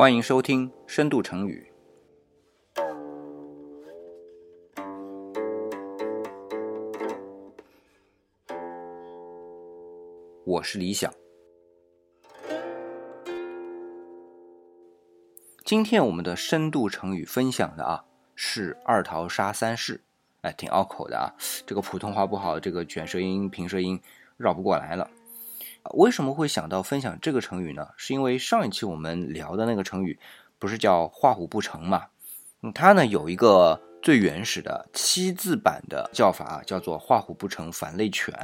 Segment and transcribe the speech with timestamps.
[0.00, 1.70] 欢迎收听《深度成语》。
[10.46, 11.12] 我是李想。
[15.66, 18.02] 今天我们的深度成语分享的啊
[18.34, 20.00] 是“二桃杀三士”，
[20.40, 21.28] 哎，挺拗口的啊。
[21.66, 24.00] 这个普通话不好，这个卷舌音、平舌音
[24.38, 25.10] 绕不过来了。
[25.94, 27.88] 为什么会想到分享这个成语呢？
[27.96, 30.18] 是因为上一期我们聊的那个成语
[30.58, 32.06] 不是叫“画虎不成”嘛？
[32.62, 38.34] 嗯，它呢有一个最原始的七字版的叫法，叫做“画虎不成反类犬”。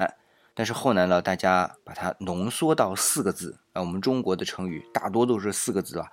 [0.55, 3.59] 但是后来呢，大家把它浓缩到四个字。
[3.75, 6.11] 啊，我们中国的成语大多都是四个字吧？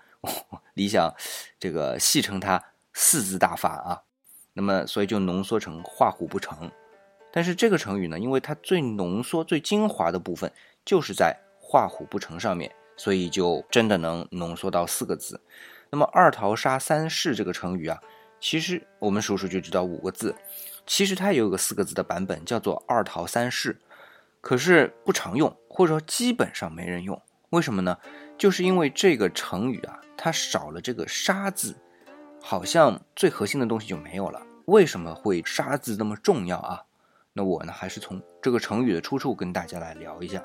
[0.74, 1.14] 理想
[1.60, 2.62] 这个戏称它
[2.94, 4.02] “四字大法”啊。
[4.52, 6.70] 那么，所以就浓缩成“画虎不成”。
[7.32, 10.52] 但是这个成语呢，因为它最浓缩、最精华的部分
[10.86, 15.40] 就是在“画虎不成”上面，所以就真的能浓缩到四个字。
[15.90, 18.00] 那么“二桃杀三士”这个成语啊，
[18.40, 20.36] 其实我们数数就知道五个字。
[20.86, 23.80] 其实它也有个四个字的版本，叫做“二桃三士”。
[24.42, 27.98] 可是不常用，或者说基本上没人用，为什么呢？
[28.38, 31.74] 就是因为这个成语啊，它少了这个“杀”字，
[32.42, 34.42] 好像最核心的东西就没有了。
[34.66, 36.84] 为什么会“杀”字那么重要啊？
[37.32, 40.44] 那我呢，还是从这个成语的出处跟大家来聊一下。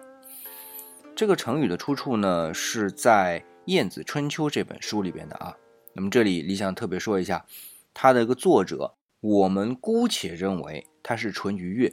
[1.19, 5.53] 这个成语的出处呢，是在《晏子春秋》这本书里边的啊。
[5.93, 7.45] 那么这里李想特别说一下，
[7.93, 11.93] 它的一个作者，我们姑且认为他是淳于越。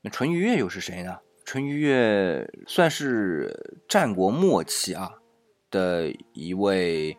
[0.00, 1.18] 那淳于越又是谁呢？
[1.44, 5.16] 淳于越算是战国末期啊
[5.70, 7.14] 的一位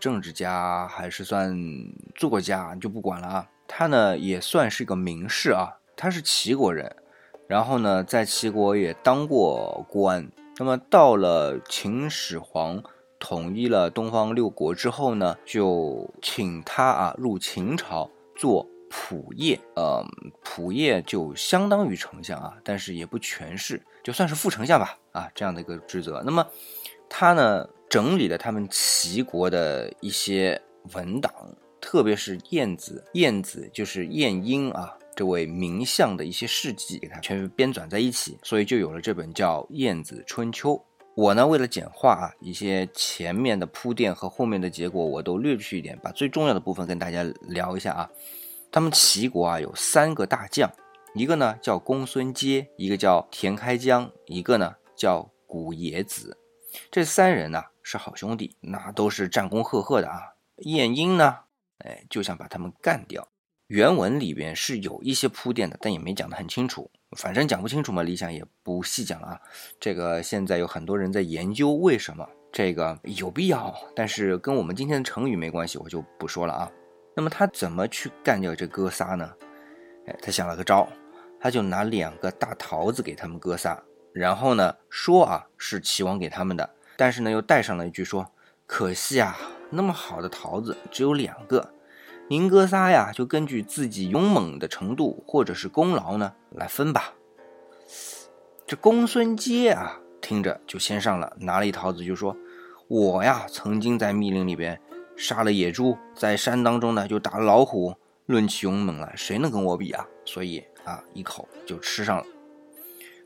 [0.00, 1.56] 政治家，还是算
[2.16, 3.48] 作家，就不管了啊。
[3.68, 6.96] 他呢也算是个名士啊，他是齐国人，
[7.46, 10.28] 然后呢在齐国也当过官。
[10.62, 12.80] 那么到了秦始皇
[13.18, 18.64] 统一了东方六国之后呢，就请他啊入秦朝做。
[18.94, 20.04] 仆射，呃，
[20.44, 26.22] 仆射就相当于丞相啊，但是也不全是，就算是副丞相吧，啊，这样的一个职责。
[26.26, 26.46] 那么
[27.08, 30.60] 他呢，整理了他们齐国的一些
[30.92, 31.32] 文档，
[31.80, 40.74] 特别是晏子，晏子就是晏婴啊，这位名相的一些事迹，给他全部编纂在一起，所以就有了这本叫《晏子春秋》。
[41.14, 48.10] 我呢，为了简化啊，一些前面的铺垫和后面的结果，我都略去一点，把最重要的部分跟大家聊一下啊。
[48.70, 50.70] 他们齐国啊有三个大将，
[51.14, 56.38] 一个呢叫公孙接，一个叫田开疆，一个呢叫古冶子。
[56.90, 60.20] 这三人呢是好兄弟，那都是战功赫赫的啊。
[60.56, 61.40] 晏婴呢，
[61.80, 63.28] 哎就想把他们干掉。
[63.72, 66.90] 原文里边是有一些铺垫的，但也没讲得很清楚。
[67.16, 69.40] 反正讲不清楚嘛，理想也不细讲了啊。
[69.80, 76.70] 这个现在有很多人在研究为什么这个有必要，但是跟我们今天的成语没关系，我就不说了啊。
[77.16, 79.32] 那么他怎么去干掉这哥仨呢？
[80.06, 80.86] 哎，他想了个招，
[81.40, 86.68] 他就拿两个大桃子给他们哥仨，然后呢说啊是齐王给他们的，
[86.98, 88.30] 但是呢又带上了一句说，
[88.66, 89.34] 可惜啊
[89.70, 91.72] 那么好的桃子只有两个，
[92.28, 97.12] 您哥仨呀就根据自己勇猛的程度或者是功劳呢来分吧。
[98.66, 102.36] 这公孙接啊听着就先上了，拿了一桃子就说，
[102.88, 104.80] 我呀曾经在密林里边。
[105.14, 107.94] 杀了野猪，在山当中呢就打了老虎，
[108.24, 110.06] 论起勇猛来，谁能跟我比啊？
[110.24, 112.24] 所以啊，一口就吃上了。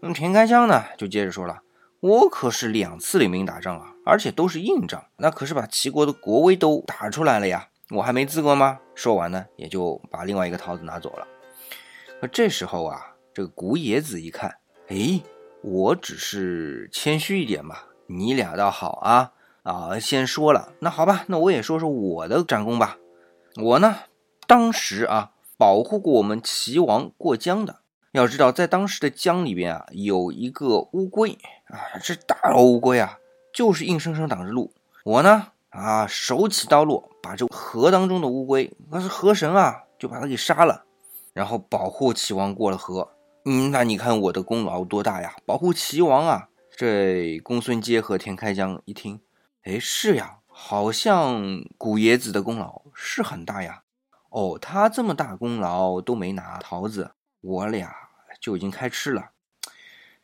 [0.00, 1.62] 那么田开疆呢，就接着说了
[2.00, 11.26] ：“我可是两次领兵打仗啊，而且都是硬仗，那可是把齐国的国威都打出来了呀，我还没资格吗？”说完呢，也就把另外一个桃子拿走了。
[12.20, 14.56] 那这时候啊，这个古冶子一看，
[14.88, 15.20] 哎，
[15.62, 19.32] 我只是谦虚一点吧，你俩倒好啊。
[19.62, 22.98] 啊，先说了，那好吧，那我也说说我的战功吧。
[23.56, 23.96] 我呢，
[24.46, 27.80] 当时啊，保护过我们齐王过江的。
[28.12, 31.36] 要知道，在当时的江里边啊，有一个乌龟
[31.66, 33.18] 啊，这大老乌龟啊，
[33.52, 34.72] 就是硬生生挡着路。
[35.02, 40.84] 我呢，啊，手起刀落，把这河当中的乌龟，那是河神啊，就把它给杀了，
[41.34, 43.12] 然后保护齐王过了河。
[43.44, 45.36] 嗯，那你看我的功劳多大呀？
[45.44, 46.48] 保护齐王啊！
[46.74, 49.20] 这公孙接和田开疆一听。
[49.64, 51.42] 哎，是呀，好像
[51.76, 53.82] 古冶子的功劳是很大呀。
[54.30, 57.94] 哦，他这么大功劳都没拿桃子，我俩
[58.40, 59.30] 就已经开吃了，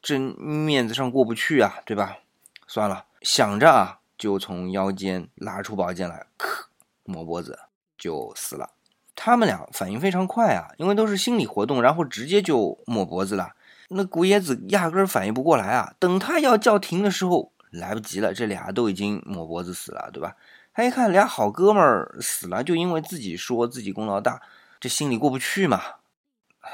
[0.02, 2.18] 这面子上过不去啊，对吧？
[2.66, 6.68] 算了，想着啊，就从腰间拉出宝剑来，咔，
[7.02, 7.58] 抹脖子
[7.98, 8.70] 就死了。
[9.16, 13.56] 他们俩反应非常快啊，因为都是心理活动，然后直接就抹脖子了。
[13.88, 17.50] 那古冶子压根儿反应不过来啊，等他要叫停的时候。
[17.72, 20.36] 来不及了，这俩都已经抹脖子死了，对吧？
[20.72, 24.40] 他一看俩好哥们儿死了，就因为自己说自己功劳大，
[24.78, 25.80] 这心里过不去嘛。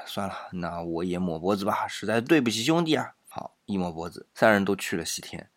[0.05, 3.15] 算了，那我也抹脖子吧，实在对不起兄弟啊。
[3.29, 5.49] 好，一抹脖子，三人都去了西天。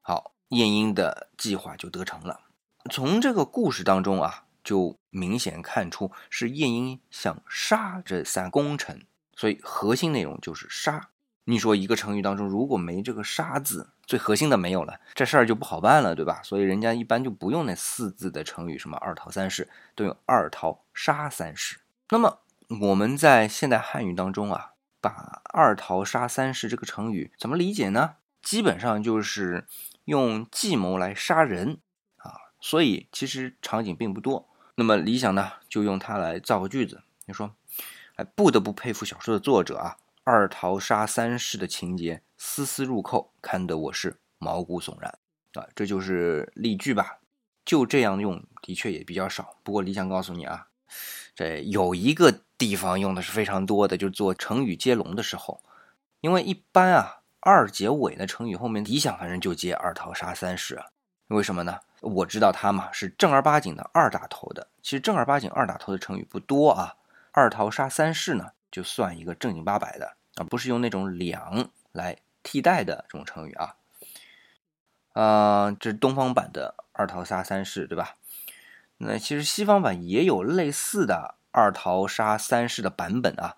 [0.00, 2.40] 好，晏婴的计划就得成了。
[2.90, 9.04] 从这个故事当中啊，就明显看出是晏婴想杀这三功臣，
[9.34, 11.08] 所以核心内容就是杀。
[11.44, 16.40] 你说一个成语当中如果没这个“杀”字，最核心的没有了，这事儿就不好办了，对吧？
[16.44, 21.80] 所以人家一般就不用那四字的成语，什么“二桃三士”，都用“二桃杀三士”。
[22.10, 22.40] 那么
[22.80, 28.16] 我们在现代汉语当中啊，把“二桃杀三士”这个成语怎么理解呢？
[28.42, 29.66] 基本上就是
[30.10, 31.78] 用计谋来杀人
[32.16, 32.34] 啊。
[32.60, 37.02] 所以其实场景并不多，那么理想呢，就用它来造个句子。
[37.26, 37.54] 你说，
[38.16, 45.16] 哎，不得不佩服小说的作者啊，二桃杀三士的情节丝丝入扣，看得我是毛骨悚然
[45.54, 45.68] 啊！
[45.76, 47.20] 这就是例句吧？
[47.64, 49.56] 就这样用的确也比较少。
[49.62, 50.66] 不过理想告诉你啊，
[51.36, 55.62] 这有一个地方用的是非常多的，就是做成语接龙的时候，
[56.20, 60.82] 因为一般啊，二结尾的成语后面理想反正就接二桃杀三室，
[61.28, 61.80] 为什么呢？
[62.00, 66.96] 我知道他嘛是正儿八经的二打头的，其实正儿八经二打头的成语不多啊。
[67.32, 73.76] 二桃杀三士呢，就算一个正经八百的啊，不是用那种两来替代的这种成语啊。
[75.12, 78.16] 啊，这是东方版的二桃杀三士，对吧？
[78.98, 83.56] 那其实西方版也有类似的二桃杀三士的版本啊。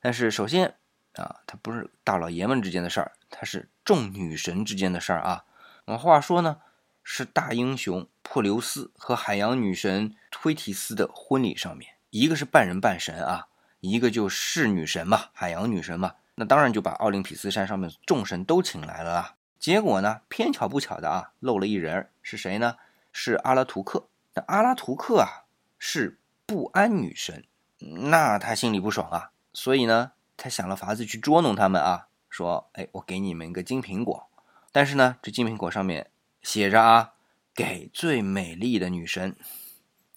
[0.00, 0.74] 但是首先
[1.14, 5.44] 啊，它不是大老爷们之间的事儿，它是众女神之间的事儿啊。
[5.86, 6.58] 那话说呢？
[7.02, 13.48] 是大英雄珀琉斯和海洋女神忒提斯的婚礼上面，一个是半人半神啊，
[13.80, 19.34] 一个就是女神嘛，海洋女神嘛，那当然就把奥林匹斯山上面众神都请来了啊。
[19.58, 22.76] 结果呢，偏巧不巧的啊，漏了一人，是谁呢？
[23.12, 24.06] 是阿拉图克。
[24.34, 25.48] 那阿拉图克啊，
[25.78, 27.44] 是不安女神，
[27.78, 34.26] 那他心里不爽啊，所以呢，他想了法子去捉弄他们啊，说，哎，我给你们一个金苹果，
[34.72, 36.06] 但是呢，这金苹果上面。
[36.42, 37.12] 写着啊，
[37.54, 39.36] 给最美丽的女神。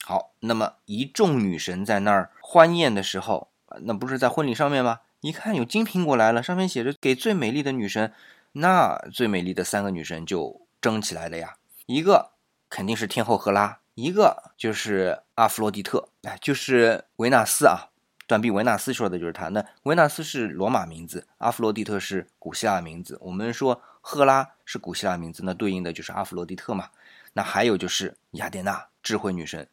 [0.06, 3.50] 好，那么一众女神在那儿欢宴的时候，
[3.82, 5.02] 那不是在婚礼上面吗？
[5.20, 8.14] 一看有金苹果来了，上面写着给最美丽的女神，
[8.54, 11.58] 那最美丽的三个女神就争起来了呀。
[11.88, 12.32] 一个
[12.70, 17.90] 肯定是天后赫拉，一个就是阿弗洛狄特，哎，就是维纳斯啊。
[18.28, 19.50] 断臂维纳斯说的就是他。
[19.50, 23.18] 那维纳斯是罗马名字，阿弗洛狄特是古希腊名字。
[23.22, 23.82] 我们说。
[24.06, 26.90] 赫拉是古希腊名字，那对应的就是阿弗洛狄特嘛。
[27.32, 29.66] 那还有就是雅典娜，智慧女神。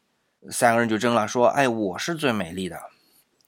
[0.49, 2.79] 三个人就争了，说：“哎，我是最美丽的。”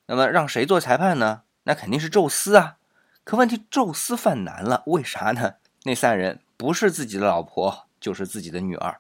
[0.08, 1.44] 那么让谁做裁判呢？
[1.64, 2.76] 那肯定是宙斯啊。
[3.24, 5.54] 可问题，宙斯犯难了，为啥呢？
[5.86, 9.00] 那三人不是自己的老婆，就是自己的女儿，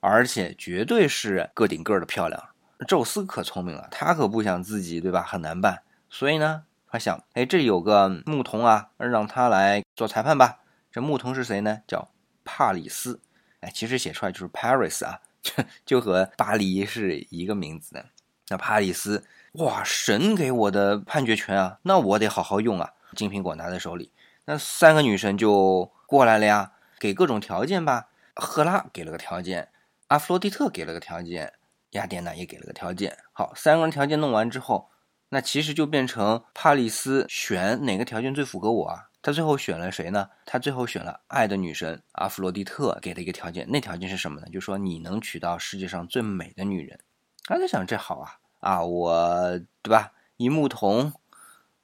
[0.00, 2.48] 而且绝对是个顶个的漂亮。
[2.84, 5.22] 宙斯可聪明了，他可不想自己对吧？
[5.22, 10.58] 很难办，所以呢，他想：哎，这有个牧童啊，让他来做裁判吧。
[10.90, 11.80] 这牧童是谁呢？
[11.86, 12.10] 叫
[12.44, 13.20] 帕里斯，
[13.60, 18.06] 哎，其实写出来就是 Paris 啊， 就就和巴黎是一个名字的。
[18.48, 22.92] 那帕里斯，哇，神给我的判决权啊，那我得好好用啊。
[23.16, 24.12] 金苹果拿在手里，
[24.46, 28.08] 那三个女神就过来了呀，给各种条件吧。
[28.34, 29.68] 赫拉给了个条件，
[30.06, 31.52] 阿弗洛狄特给了个条件，
[31.92, 33.16] 雅典娜也给了个条件。
[33.32, 34.90] 好，三个人条件弄完之后，
[35.30, 39.08] 那其实就变成帕里斯选哪个条件最符合我啊？
[39.22, 40.28] 他最后选了谁呢？
[40.44, 44.48] 他最后选了爱的女神阿弗洛狄特给的一个条件，那条件是什么呢？
[44.52, 46.98] 就说你能娶到世界上最美的女人。
[47.44, 50.12] 他在想这好啊啊，我对吧？
[50.38, 51.12] 一牧童，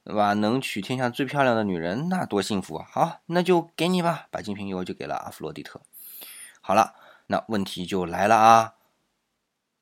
[0.02, 0.32] 对吧？
[0.32, 2.88] 能娶天下最漂亮的女人，那多幸福啊！
[2.90, 5.80] 好，那就给你吧，把金瓶油就给了阿弗洛狄特。
[6.60, 6.94] 好了，
[7.28, 8.74] 那问题就来了啊，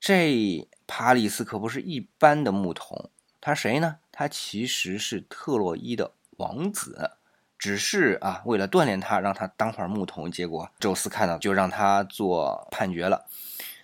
[0.07, 3.11] 这帕里斯可不是一般的牧童，
[3.41, 3.97] 他谁呢？
[4.13, 7.17] 他其实是特洛伊的王子。
[7.59, 10.31] 只是啊，为了锻炼他，让他当会儿牧童。
[10.31, 13.27] 结果宙斯看到，就让他做判决了。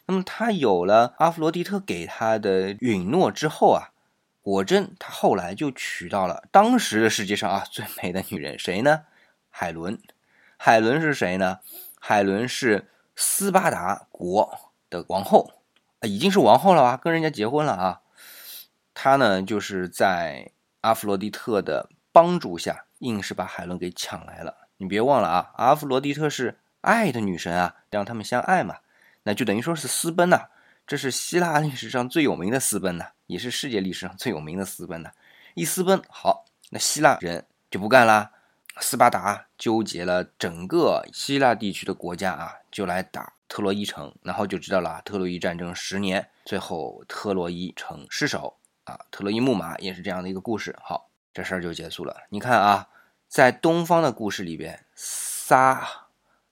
[0.06, 3.90] 那么他有了阿弗罗狄特给他的允诺之后啊，
[4.42, 9.06] 果真他后来就娶到了当时的世界上啊最美的女人，谁呢？
[9.50, 10.00] 海伦。
[10.56, 11.58] 海伦是谁呢？
[11.98, 15.50] 海伦是斯巴达国的王后，
[16.02, 18.00] 已经是王后了啊，跟人家结婚了啊。
[18.94, 22.84] 她呢，就是在阿弗罗狄特的帮助下。
[23.02, 24.68] 硬是把海伦给抢来了。
[24.76, 28.76] 你别忘了啊，阿弗罗狄特是爱的女神啊，让他们相爱嘛，
[29.24, 30.46] 那就等于说是私奔呐。
[30.86, 35.10] 这是希腊历史上最有名的私奔呐，也是世界历史上最有名的私奔呐。
[35.54, 38.30] 一私奔好，那希腊人就不干啦。
[38.78, 50.74] 斯巴达纠结了整个希腊地区的国家啊，就来打特洛伊城，然后就知道了特洛伊战争十年，最后特洛伊城失守啊，特洛伊木马也是这样的一个故事。
[50.82, 52.16] 好，这事儿就结束了。
[52.30, 52.88] 你看啊，
[53.28, 55.86] 在东方的故事里边，仨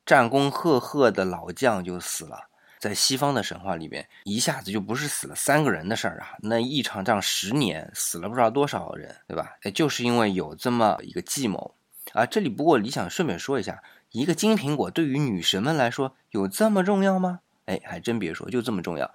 [0.04, 2.50] 战功赫赫的老将就死了。
[2.78, 9.57] 在西方的神话里边，一下子就不是死了三个人的事儿啊，那一场仗十年死了不知道多少人，对吧？
[9.62, 11.75] 哎，就是因为有这么一个计谋
[12.12, 12.26] 啊。
[12.26, 17.40] 这里不过李想顺便说一下，一个金苹果对于女神们来说有这么重要吗？
[17.66, 19.14] 哎，还真别说，就这么重要。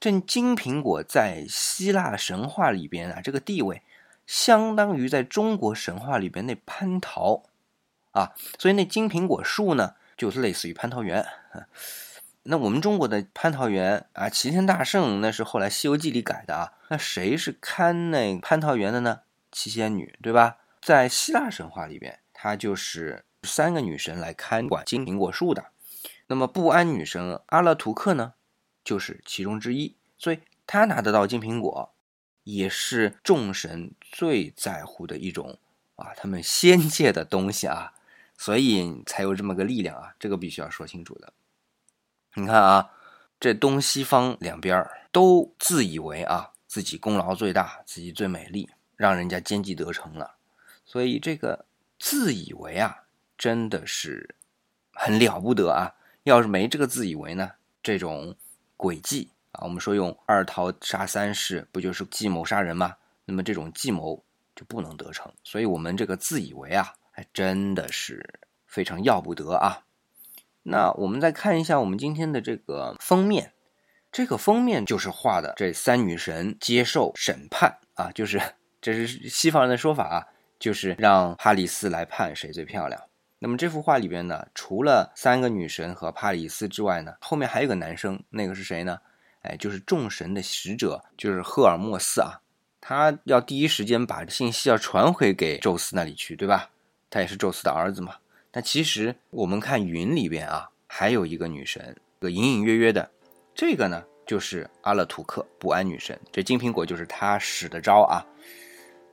[0.00, 3.82] 这金苹果在希腊神话里边啊，这个地位
[4.26, 7.44] 相当于在中国神话里边那蟠桃
[8.10, 11.24] 啊，所以那金苹果树呢，就是类似于蟠桃园。
[12.42, 16.72] 那我们中国的蟠桃园啊，齐天大圣那是后来《西游记》里改的啊。
[16.88, 19.20] 那谁是看那蟠桃园的呢？
[19.50, 20.58] 七仙女，对吧？
[20.82, 25.66] 在希腊神话里边，她就是三个女神来看管金苹果树的。
[26.26, 28.34] 那么不安女神阿勒图克呢，
[28.82, 29.96] 就是其中之一。
[30.16, 31.94] 所以她拿得到金苹果，
[32.44, 35.58] 也是众神最在乎的一种
[35.96, 37.92] 啊，他们仙界的东西啊，
[38.38, 40.14] 所以才有这么个力量啊。
[40.18, 41.32] 这个必须要说清楚的。
[42.34, 42.90] 你看啊，
[43.38, 50.36] 这东西方两边都自以为啊自己功劳最大，自己最美丽，让人家奸计得逞了。
[50.84, 51.66] 所以这个
[51.98, 53.03] 自以为啊，
[53.36, 54.36] 真的是
[54.92, 55.94] 很了不得啊！
[56.22, 57.50] 要是没这个自以为呢，
[57.82, 58.34] 这种
[58.76, 62.96] 诡计啊，我们说用二桃杀三士，不就是计谋杀人吗？
[63.24, 64.24] 那么这种计谋
[64.54, 65.32] 就不能得逞。
[65.42, 69.84] 所以我们这个自以为啊，还真的是非常要不得啊。
[70.62, 73.52] 那我们再看一下我们今天的这个封面，
[74.10, 78.40] 这个封面就是画的这三女神接受审判啊，就是
[78.80, 80.26] 这是西方人的说法啊，
[80.58, 83.02] 就是让哈里斯来判谁最漂亮。
[83.44, 88.98] 那么这幅画里边呢，除了三个女神和帕里斯之外呢，后面还有个男生，那个是谁呢？
[89.42, 92.40] 哎，就是众神的使者，就是赫尔墨斯啊，
[92.80, 96.70] 他要第一时间把信息要传回给宙斯那里去，对吧？
[97.10, 98.14] 他也是宙斯的儿子嘛。
[98.50, 103.10] 那其实我们看云里边啊，还有一个女神，个隐隐约约的，
[103.54, 108.24] 这个呢就是阿勒图克不安女神，这金苹果就是她使的招啊。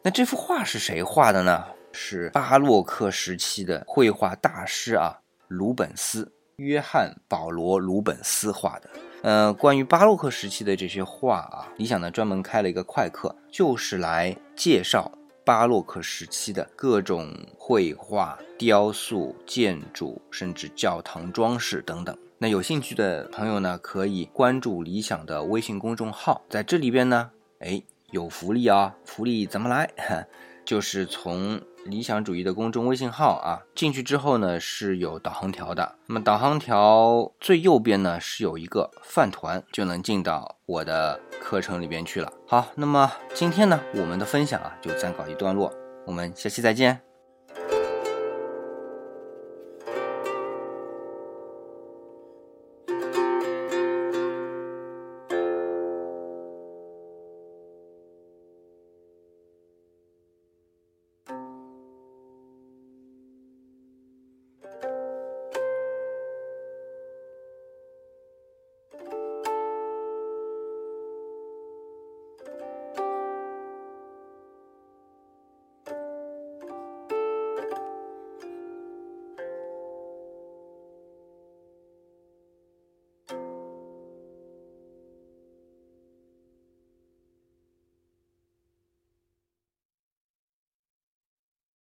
[0.02, 1.66] 那这幅画是谁画的呢？
[1.92, 8.90] 是巴洛克时期的绘画大师啊，鲁本斯，约翰保罗鲁本斯画的。
[9.24, 15.12] 呃，关于巴洛克时期的这些画啊，理想呢专门开了一个快课，就是来介绍。
[15.44, 22.16] 巴洛克时期的各种绘画、雕塑、建筑，甚至教堂装饰等等。
[22.38, 27.82] 那有兴趣的朋友呢，可以关注理想的微信公众号，在这里边呢，哎，
[28.12, 28.96] 有福利啊！
[29.04, 29.90] 福利怎么来？
[30.64, 35.96] 就是从理想主义的公众微信号啊进去之后呢，是有导航条的。
[36.08, 41.20] 那么导航条最右边呢，是有一个饭团，就能进到我的。
[41.44, 42.32] 课程里边去了。
[42.48, 45.74] 好，那么今天呢，我们的分享啊就暂告一段落，
[46.06, 47.11] 我们下期再见。